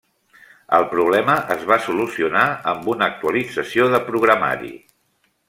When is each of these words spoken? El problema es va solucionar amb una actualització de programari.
El 0.77 0.85
problema 0.93 1.35
es 1.55 1.61
va 1.71 1.77
solucionar 1.89 2.47
amb 2.73 2.89
una 2.95 3.11
actualització 3.13 3.91
de 3.97 4.01
programari. 4.09 4.75